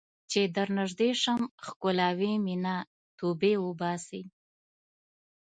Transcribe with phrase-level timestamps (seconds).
[0.31, 2.75] چې درنږدې شم ښکلوې مې نه،
[3.17, 4.21] توبې وباسې